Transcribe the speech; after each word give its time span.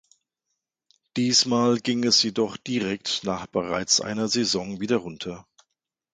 Diesmal 1.15 1.77
ging 1.79 2.03
es 2.05 2.23
jedoch 2.23 2.57
direkt 2.57 3.23
nach 3.23 3.45
bereits 3.45 4.01
einer 4.01 4.27
Saison 4.29 4.79
wieder 4.79 4.95
runter. 4.97 5.45